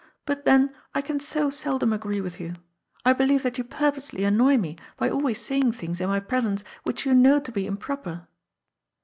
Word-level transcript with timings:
^' 0.01 0.03
But, 0.25 0.45
then, 0.45 0.73
I 0.95 1.01
can 1.03 1.19
so 1.19 1.51
seldom 1.51 1.93
agree 1.93 2.21
with 2.21 2.39
you. 2.39 2.55
I 3.05 3.13
belieye 3.13 3.39
that 3.43 3.59
you 3.59 3.63
purposely 3.63 4.23
annoy 4.23 4.57
me 4.57 4.75
by 4.97 5.11
always 5.11 5.39
saying 5.39 5.73
things 5.73 6.01
in 6.01 6.09
my 6.09 6.19
presence 6.19 6.63
which 6.85 7.05
you 7.05 7.13
know 7.13 7.37
to 7.39 7.51
be 7.51 7.67
improper." 7.67 8.25